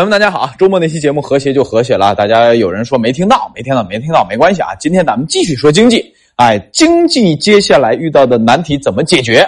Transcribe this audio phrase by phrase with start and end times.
[0.00, 0.50] 朋友们，大家好！
[0.56, 4.74] 周末那期节目和谐就和谐了，大家有人说没听到，没听到，没听到，没关系啊。
[4.76, 9.46] 今天咱们继续说经济，哎，经济接下来遇到的难题怎么解决？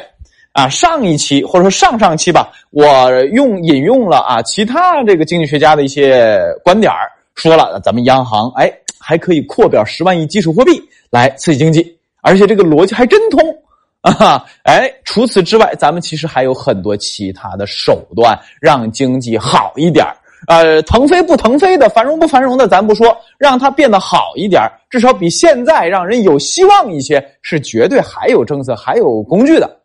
[0.53, 6.93] 啊，上一期或者说上上期吧，我用引用了啊其他这个经济学家的一些观点
[7.35, 10.73] 说了咱们央行哎还可以扩表十万亿基础货币
[11.09, 13.41] 来刺激经济，而且这个逻辑还真通。
[14.03, 20.05] 啊，哎，除此之外，咱们其实还有很多其他的手段让经济好一点
[20.49, 29.79] 呃，腾飞不腾飞的，繁荣不繁荣的，咱不说，让它变得好一点至少比现在让人有希望一些，是绝对还有政策、还有工具的。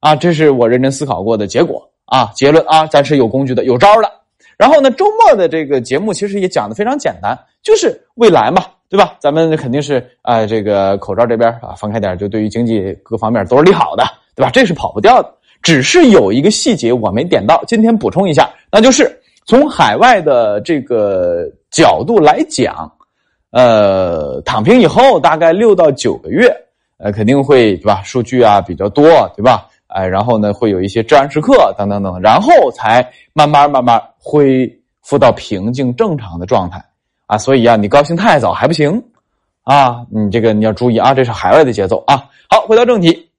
[0.00, 4.10] 啊，这是我认真思考过的结果啊，结论啊，咱是有工具的、有招的。
[4.56, 8.64] 然后呢，周末的这个节目其实也讲的非常简单，就是未来嘛。
[8.88, 9.16] 对吧？
[9.18, 14.04] 咱们肯定是啊，这个口罩这边啊放开点，就对于经济各方面都是利好的，
[14.36, 14.50] 对吧？
[14.52, 15.28] 这是跑不掉的。
[15.60, 22.92] 只是有一个细节我没点到，今天补充一下，那就是从海外的这个角度来讲，
[23.50, 26.52] 呃，躺平以后大概六到九个月，
[26.98, 28.02] 呃，肯定会对吧？
[28.02, 29.04] 数据啊比较多，
[29.36, 29.68] 对吧？
[29.86, 34.68] 哎，然后呢会有一些治安时刻等等等，然后才慢慢慢慢恢
[35.02, 36.84] 复到平静正常的状态。
[37.26, 39.00] 啊，所以啊，你高兴太早还不行，
[39.62, 42.16] 啊，你这个你要注意啊，这是海外的节奏啊。
[42.50, 43.30] 好，回到正题，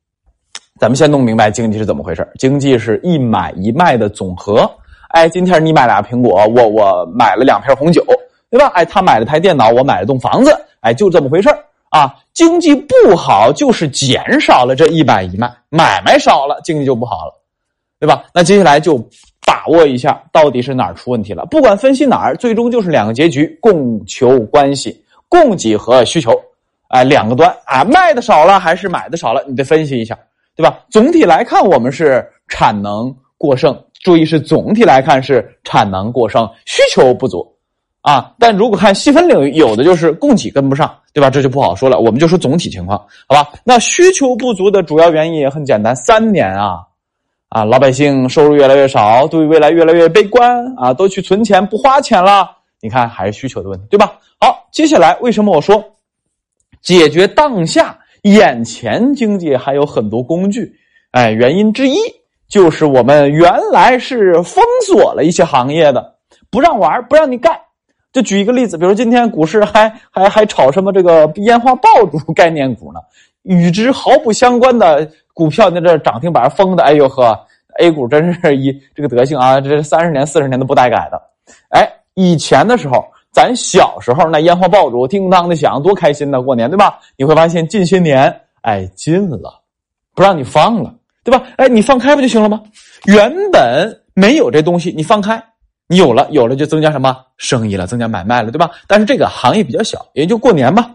[0.80, 4.70] 咱们先弄明白经济是怎么回事经济是一买一卖的总和。
[5.10, 8.04] 哎，今天你买俩苹果，我我买了两瓶红酒，
[8.50, 8.68] 对吧？
[8.74, 11.50] 哎，他买了台电脑，我买了栋房子，哎，就这么回事
[11.90, 12.14] 啊。
[12.34, 17.34] 经济不好就是减少了这一买一卖，买卖少了，经济就不好了，
[18.00, 18.24] 对吧？
[18.34, 19.04] 那接下来就。
[19.46, 21.46] 把握一下到底是哪儿出问题了？
[21.46, 26.34] 不管分析哪儿，最终就是两个结局：供求关系、供给和需求，
[26.90, 29.42] 哎，两个端啊，卖的少了还是买的少了？
[29.48, 30.20] 你得分析一下，
[30.54, 30.78] 对吧？
[30.92, 37.46] 总体来看，我们是产能过剩，注意是总体来看是产能过剩，需求不足
[38.02, 38.34] 啊。
[38.40, 41.30] 但如果看细分领域，有的就是供给跟不上，对吧？
[41.30, 42.00] 这就不好说了。
[42.00, 43.50] 我们就说总体情况，好吧？
[43.64, 46.80] 那需求不足的主要原因也很简单，三年啊。
[47.50, 52.52] 啊，老百姓收入越来越少，对未来越来越悲观啊，都去存钱不花钱了。
[52.82, 54.20] 你看，还是需求的问题，对吧？
[54.38, 55.82] 好，接下来为什么我说
[56.82, 60.76] 解决当下眼前经济还有很多工具？
[61.12, 61.96] 哎，原因之一
[62.48, 66.16] 就是我们原来是封锁了一些行业的，
[66.50, 67.58] 不让玩，不让你干。
[68.14, 73.00] 就举一个例子，比如今天股市还还还炒什么这个烟花爆竹概念股呢？
[73.44, 77.38] 与之毫不相关的股票，那这涨停板封的，哎呦呵
[77.80, 79.62] ，A 股真是一这个德行啊！
[79.62, 81.22] 这三十年、四十年都不带改的。
[81.70, 86.42] 哎，以前的时候，咱小时候那烟花爆竹叮当的响，多开心呐！
[86.42, 87.00] 过年对吧？
[87.16, 89.62] 你会发现近些年，哎，禁了，
[90.16, 90.94] 不让你放了，
[91.28, 91.46] 对吧？
[91.58, 92.62] 哎，你放开不就行了吗？
[93.04, 95.44] 原本没有这东西，你放开，
[95.90, 98.72] 你有了，有了就增加什么生意了，增加买卖了，对吧？
[98.88, 100.90] 但是这个行业比较小，也就过年吧，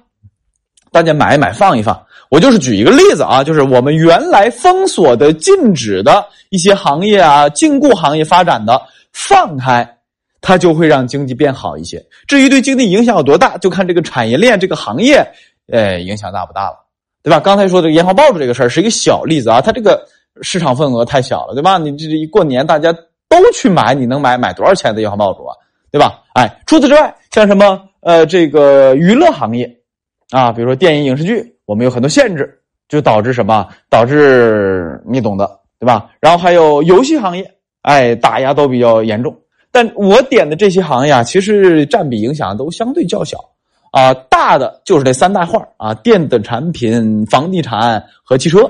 [0.91, 2.03] 大家买一买，放一放。
[2.31, 8.81] 我就是举一个例子啊，就是我们原来封锁的、禁止的一些行业啊，禁锢行业发展的，
[9.13, 9.87] 放开，
[10.41, 12.03] 它就会让经济变好一些。
[12.27, 15.23] 至于对经济影响有多大，就看这个产业链、这个行业，
[15.71, 16.77] 呃，影响大不大了，
[17.23, 17.39] 对吧？
[17.39, 20.03] 刚才说的烟花爆竹这个事儿是一个小例子啊，它这个
[20.41, 21.77] 市场份额太小了，对吧？
[21.79, 22.93] 你这一过年大家
[23.29, 25.55] 都去买，你能买买多少钱的烟花爆竹啊，
[25.91, 26.23] 对吧？
[26.35, 29.71] 哎，除此之外，像什么呃，这个娱乐行业
[30.31, 31.51] 啊，比如说电影、影视剧。
[31.65, 33.67] 我们有很多限制，就导致什么？
[33.89, 35.49] 导致你懂的，
[35.79, 36.11] 对吧？
[36.21, 37.49] 然后还有游戏行业，
[37.83, 39.35] 哎，打压都比较严重。
[39.71, 43.39] 但我点的这些行业啊，其实占比影响都相对较小
[43.93, 44.13] 啊。
[44.29, 48.69] 大的就是这三大块啊：电子产品、房地产和汽车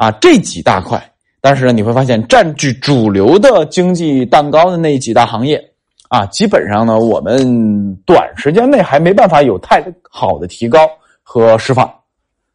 [0.00, 0.98] 啊，这几大块。
[1.42, 5.62] 但是呢，你会发现占据主流的经济蛋糕的那几大行业
[6.08, 10.88] 啊，基本上呢，我们短时间内还没办法有太好的提高
[11.22, 11.90] 和释放。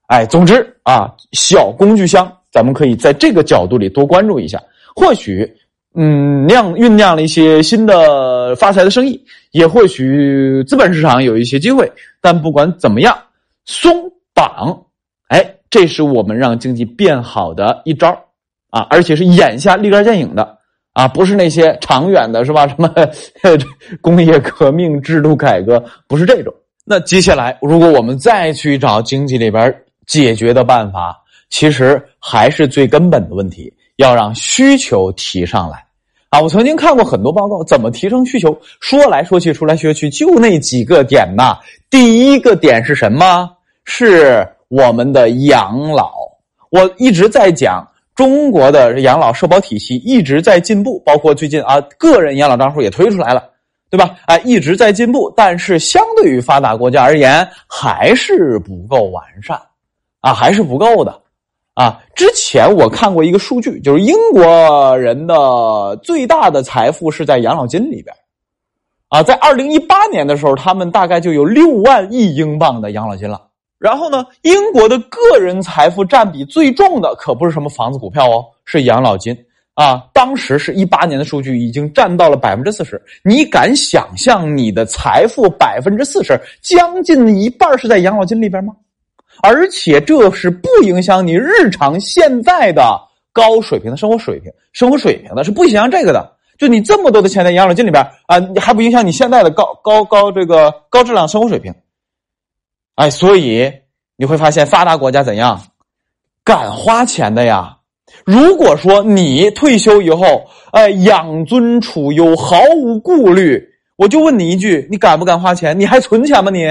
[0.07, 4.59] 哎，总之啊，小工具箱，咱们可以在这个角度里多关注一下，
[4.95, 5.47] 或许，
[5.93, 11.91] 嗯，酿酝酿了一些新的发财的生意，也或许资本市场有一些机会。
[12.21, 13.15] 但不管怎么样，
[13.65, 14.79] 松绑，
[15.29, 18.17] 哎，这是我们让经济变好的一招
[18.69, 20.57] 啊，而且是眼下立竿见影的
[20.93, 22.65] 啊，不是那些长远的，是吧？
[22.71, 22.89] 什么
[23.99, 26.53] 工业革命、制度改革，不是这种。
[26.85, 29.75] 那接下来，如果我们再去找经济里边。
[30.07, 31.19] 解决的办法
[31.49, 35.83] 其实还是最根本的问题，要让需求提上来
[36.29, 36.39] 啊！
[36.39, 38.55] 我曾经看过很多报告，怎么提升需求？
[38.79, 41.57] 说来说去，说来说去，就那几个点呐。
[41.89, 43.49] 第一个点是什么？
[43.83, 46.13] 是我们的养老。
[46.69, 53.49] 我一直在讲中国的养老社保体系一直在进步，包括最近啊，个人养老账户也推出来了
[53.89, 54.17] 对吧？
[54.25, 59.61] 哎，一直在进步，但是相对于发达国家而言，还是不够完善，
[60.19, 61.21] 啊，还是不够的，
[61.75, 62.01] 啊。
[62.13, 68.13] 之前我看过一个数据，就是英国人的最大的财富是在养老金里边，
[69.09, 73.39] 啊，在二零一八年的时候，他们大概就有六万亿英镑的养老金了。
[73.85, 79.37] 然后呢，英国的个人财富占比最重的可不是什么房子、股票哦，是养老金。
[79.75, 82.99] 啊，当时是一八年的数据，已经占到了百分之四十。
[83.23, 88.73] 你敢想象你的财富百分之四十，将近一半是在养老金里边吗？
[89.43, 92.99] 而且这是不影响你日常现在的
[93.31, 96.31] 高水平的生活水平、生活水平的，是不影响这个的。
[96.57, 101.71] 就你这么多的钱在养老金里边啊，你还不影响你现在的高高高这个高质量生活水平？
[102.95, 103.71] 哎，所以
[104.15, 105.61] 你会发现发达国家怎样
[106.43, 107.77] 敢花钱的呀？
[108.23, 113.61] 如果说你退休以后，哎，养尊处优，毫无顾虑，
[113.97, 115.77] 我就问你一句：你敢不敢花钱？
[115.77, 116.51] 你还存钱吗？
[116.51, 116.67] 你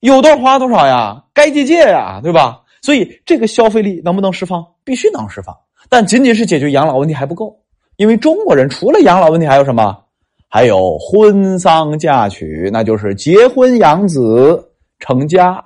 [0.00, 1.24] 有多少花多少呀？
[1.32, 2.60] 该借借呀，对吧？
[2.82, 4.64] 所以这个消费力能不能释放？
[4.84, 5.56] 必须能释放，
[5.88, 7.58] 但仅仅是解决养老问题还不够，
[7.96, 9.96] 因为中国人除了养老问题还有什么？
[10.48, 14.65] 还有婚丧嫁娶，那就是结婚养子
[14.98, 15.64] 成家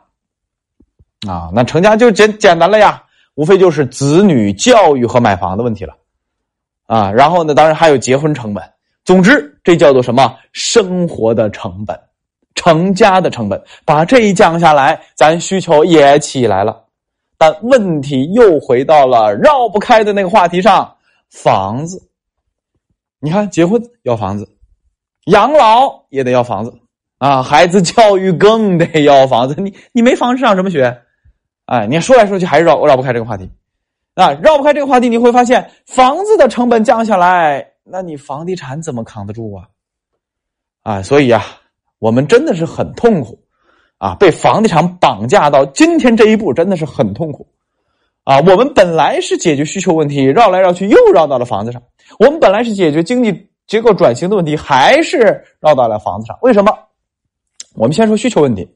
[1.27, 3.03] 啊，那成家就简简单了呀。
[3.35, 5.97] 无非就是子女教育和买房的问题了，
[6.87, 8.62] 啊，然后呢，当然还有结婚成本。
[9.03, 10.37] 总之，这叫做什么？
[10.53, 11.99] 生活的成本，
[12.55, 13.62] 成家的成本。
[13.87, 16.85] 把这一降下来，咱需求也起来了。
[17.38, 20.94] 但问题又回到了绕不开的那个话题上：
[21.31, 22.11] 房子。
[23.21, 24.47] 你看，结婚要房子，
[25.26, 26.79] 养老也得要房子，
[27.20, 29.55] 啊，孩子教育更得要房子。
[29.61, 31.02] 你你没房子上什么学？
[31.67, 33.50] 哎，你说来说去还是绕绕不开这个话题，
[34.14, 39.69] 啊，绕不开这个话题，你会发现房子的成本降下来，那你房地产怎么扛得住啊？
[40.82, 41.44] 啊，所以啊，
[41.99, 43.38] 我们真的是很痛苦，
[43.99, 47.46] 啊，被房地产绑架到今天这一步，真的是很痛苦，
[48.25, 51.82] 啊，我们本来是解决需求问题，绕来绕去又绕到了房子上；
[52.19, 56.38] 我们本来是解决经济结构转型的问题，还是绕到了房子上。
[56.40, 56.73] 为什么？
[57.75, 58.69] 我们先说需求问题。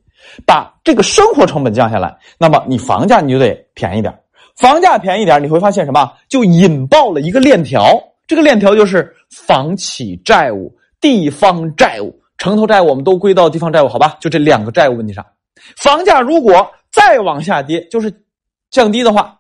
[0.47, 4.13] 把这个生活成本降下来，那么你房价你就得便宜点
[4.57, 6.11] 房价便宜点你会发现什么？
[6.29, 8.03] 就引爆了一个链条。
[8.27, 14.17] 这个链条就是房企债务、地方债务、城投债务，我们都归到地方债务，好吧？
[14.19, 15.25] 就这两个债务问题上，
[15.77, 18.11] 房价如果再往下跌，就是
[18.71, 19.39] 降低的话，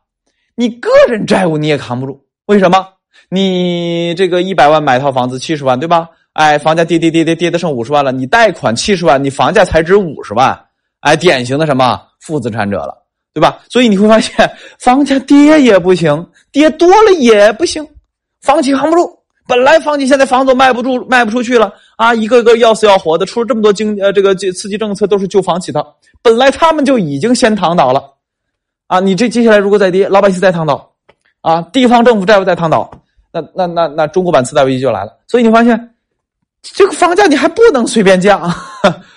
[0.54, 2.22] 你个人债务你也扛不住。
[2.44, 2.86] 为什么？
[3.30, 6.10] 你这个一百万买套房子七十万，对吧？
[6.34, 10.56] 哎，房价跌跌跌跌跌的剩五十万了，你贷款七十万，你房价才值五十万。
[11.00, 12.96] 哎，典型的什么负资产者了，
[13.32, 13.58] 对吧？
[13.68, 17.86] 所以你会发现，房价跌也不行，跌多了也不行，
[18.40, 19.18] 房企扛不住。
[19.46, 25.86] 本来房企现在房子卖不住，卖不出去了啊，一个个要死要活的，出了这么多经呃这个这刺激政策都是救房企的，
[26.22, 28.02] 本来他们就已经先躺倒了，
[28.86, 30.90] 啊，你这接下来如果再跌，老百姓再躺倒，
[31.42, 32.90] 啊，地方政府债务再躺倒，
[33.30, 35.12] 那那那那中国版次贷危机就来了。
[35.28, 35.93] 所以你发现，
[36.72, 38.50] 这个房价你还不能随便降。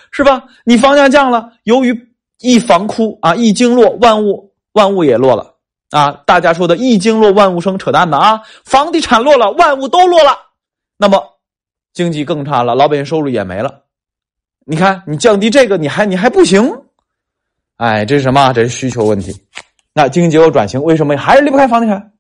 [0.10, 0.42] 是吧？
[0.64, 1.94] 你房价降了，由于
[2.40, 5.54] 一房哭啊，一经落，万物万物也落了
[5.92, 6.12] 啊。
[6.26, 8.42] 大家说的“一经落，万物生”，扯淡的啊！
[8.64, 10.32] 房地产落了，万物都落了，
[10.98, 11.22] 那么
[11.94, 13.82] 经济更差了，老百姓收入也没了。
[14.66, 16.74] 你看，你降低这个，你还你还不行？
[17.76, 18.54] 哎，这是什么？
[18.54, 19.36] 这是需求问题。
[19.94, 22.12] 那经济结构转型为什么还是离不开房地产？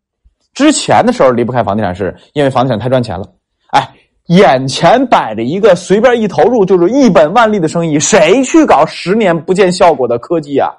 [0.53, 3.25] 之前的时候离不开房地产，是因为房地产太赚钱了。
[3.71, 3.89] 哎。
[4.27, 10.69] 眼前摆着一个随便一投入就是一本万利的生意，谁去搞十年不见效果的科技啊？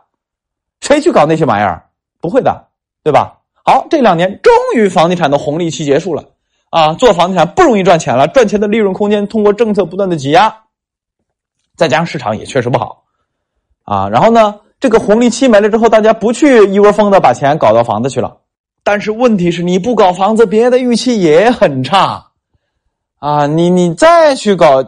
[0.80, 1.82] 谁去搞那些玩意儿？
[2.20, 2.66] 不会的，
[3.02, 3.38] 对吧？
[3.64, 6.24] 好，这两年终于房地产的红利期结束了
[6.70, 6.92] 啊！
[6.94, 10.54] 做房地产不容易赚钱了，赚钱的利润空间通过政策不断的挤压，
[11.76, 13.04] 再加上市场也确实不好
[13.84, 14.08] 啊。
[14.08, 18.36] 然后呢，这个红利期没了之后，大家不去一窝蜂的把钱搞到房子去了。
[18.84, 22.24] 但是问题是，你不搞房子，别的预期也很差。
[23.18, 24.84] 啊，你你再去搞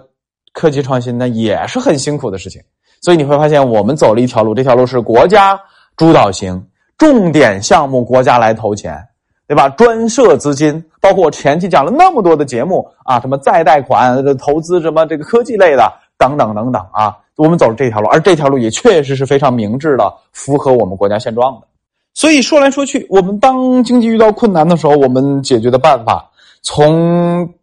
[0.53, 2.63] 科技创新，那也是很辛苦的事情。
[3.01, 5.59] 所以你会发现，我们走了一条路，这条路是国家
[5.97, 6.65] 主导型，
[6.99, 9.03] 重点项目国家来投钱，
[9.49, 9.69] 对吧？
[9.71, 21.67] 专设资金，包括我前期讲了那么多的节目啊，什么再贷款、投资什么这个科技类的等等等等啊，我们走了这条路，而这条路也确实是非常明智的，符合我们国家现状的。
[22.13, 26.31] 所以说来说去，我们当经济遇到困难的时候，我们解决的办法
[26.63, 27.55] 从。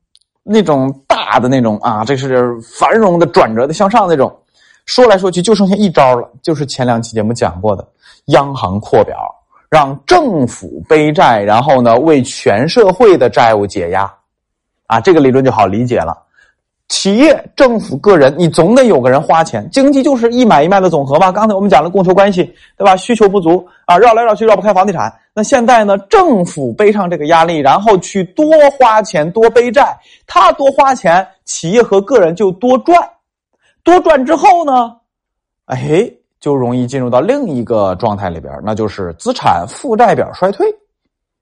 [0.47, 4.33] 那种大的那种啊，这是繁荣的、转折的、向上那种。
[4.85, 7.85] 说来说去，就剩下一招了，就是前两期节目讲过的，
[8.27, 9.17] 央行扩表，
[9.69, 14.09] 让政府背债，然后呢为全社会的债务解压。
[14.85, 16.17] 啊，这个理论就好理解了。
[16.89, 19.69] 企业、政府、个人，你总得有个人花钱。
[19.71, 21.31] 经济就是一买一卖的总和嘛。
[21.31, 22.43] 刚才我们讲了供求关系，
[22.77, 22.95] 对吧？
[22.95, 25.13] 需求不足啊，绕来绕去绕不开房地产。
[25.33, 32.97] 那现在呢，政府背上这个压力，然后去多花钱、多背债，他多花钱，企业和个人就多赚，
[33.83, 34.95] 多赚之后呢，
[35.65, 40.65] 哎，就容易进入到另一个状态里边，那就是资产负债表衰退。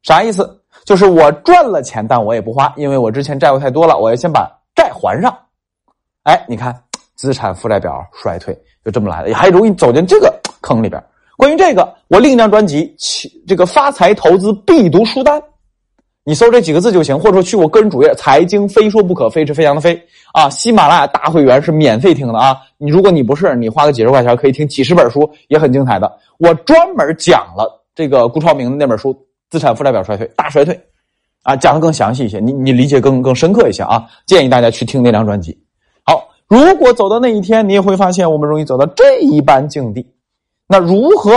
[0.01, 0.59] 啥意思？
[0.83, 4.51] 就是我赚了钱，但我也不花，因为我之前债务太多了，我要先把
[4.95, 5.37] 还上。
[6.23, 6.73] 哎，你看，
[7.15, 11.03] 资产负债表衰退就这么来的，还容易走进这个坑里边。
[11.37, 12.95] 关于这个，我另一张专辑
[13.45, 15.37] 《这个发财投资必读书单》，
[16.23, 20.49] 你搜这几个字就行，或者说去我个人主页“财经非说不可”，飞是飞翔的飞啊。
[20.49, 22.57] 喜马拉雅大会员是免费听的啊。
[22.77, 26.11] 你如果你不是，你花个几十块钱可以听几十本书，也很精彩的。
[26.39, 29.13] 我专门讲了这个顾超明的那本书
[29.49, 30.73] 《资产负债表衰退大衰退》，
[31.45, 34.03] 啊，讲的更详细一些，你你理解更更深刻一些啊。
[34.25, 35.55] 建议大家去听那张专辑。
[36.03, 40.05] 好如果走到那一天，你也会发现我们容易走到这一般境地。
[40.67, 41.31] 那如何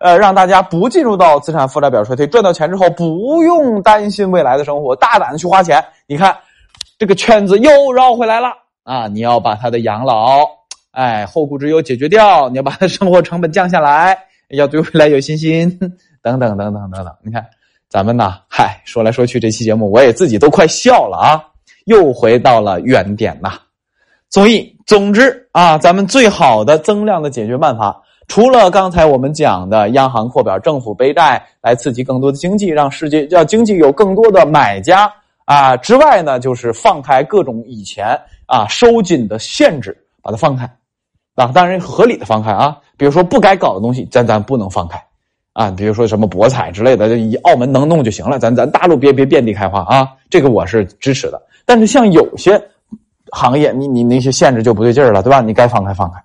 [0.00, 5.82] 呃让大家不进入到资产负债表衰退，赚到钱之后不用担心未来的生活，大胆的去花钱？
[6.06, 6.36] 你看
[6.98, 8.48] 这个圈子又绕回来了
[8.84, 9.08] 啊！
[9.08, 10.46] 你要把他的养老，
[10.90, 14.16] 哎，后顾之忧解决掉，你要把他生活成本降下来，
[14.50, 15.68] 要对未来有信心，
[16.22, 17.14] 等等等等等等。
[17.22, 17.44] 你看
[17.88, 21.42] 咱们呢，嗨，说来说去这期节目我也自己都快笑了啊，
[21.84, 23.52] 又回到了原点呐。
[24.28, 35.10] 所以，总之啊，咱们最好的增量的解决办法，除了刚才我们讲的央行扩表、政府背债来刺激更多的经济，让世界让经济有更多的买家
[35.44, 40.68] 啊之外呢，就是放开各种以前啊收紧的限制，把它放开
[41.36, 45.00] 啊，当然合理的放开啊，比如说不该搞的东西，咱咱不能放开
[45.56, 51.40] 啊，比如说什么博彩之类的，以澳门能弄就行了，咱咱大陆别别遍地开花啊，这个我是支持的。
[51.64, 52.60] 但是像有些。
[53.32, 55.40] 行业，你你那些限制就不对劲儿了，对吧？
[55.40, 56.22] 你该放开放开。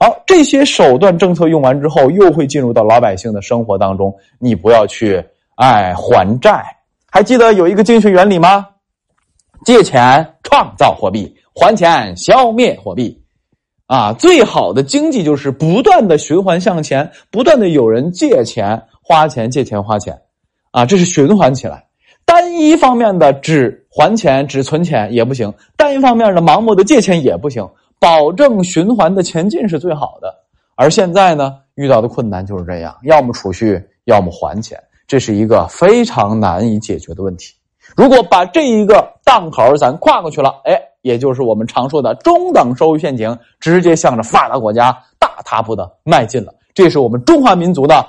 [0.00, 4.12] 好，这些手段政策用完之后，又会进入到老百姓的生活当中。
[4.40, 6.64] 你不要去哎还债，
[7.08, 8.66] 还记得有一个经济学原理吗？
[9.64, 13.19] 借钱创造货币，还钱消灭货币。
[13.90, 20.16] 啊，最好的经济就是不断的循环向前，不断的有人借钱花钱，借钱花钱，
[20.70, 21.84] 啊，这是循环起来。
[22.24, 27.68] 单一方面的只还钱、只存钱也不行，单一方面的盲目的借钱也不行，
[27.98, 30.32] 保证循环的前进是最好的。
[30.76, 37.54] 而现在呢，遇到的困难就是这样：要么储蓄，要么还钱，这是一个非常难以解决的问题。
[37.96, 46.54] 如果把这一个档口咱跨过去了，哎，也就是我们常说的中等收入陷阱，直接向着发达国家大踏步的迈进了。
[46.74, 48.06] 这是我们中华民族的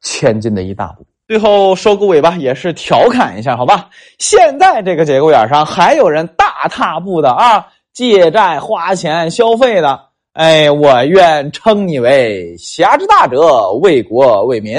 [0.00, 1.06] 前进的一大步。
[1.26, 3.88] 最后收个尾吧，也是调侃一下，好吧？
[4.18, 9.98] 现在这个节骨眼上，还有人大踏步的啊，借债花钱消费的，
[10.34, 14.78] 哎，我愿称你为侠之大者，为国为民。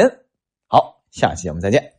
[0.67, 1.94] 好，下期节目再见。